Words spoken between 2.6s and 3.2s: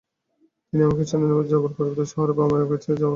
কাছে যাওয়ার কথা বললেন।